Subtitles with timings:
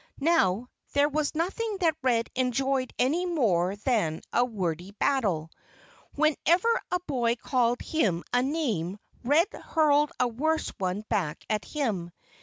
[0.19, 5.51] Now, there was nothing that Red enjoyed any more than a wordy battle.
[6.15, 12.09] Whenever a boy called him a name Red hurled a worse one back at him.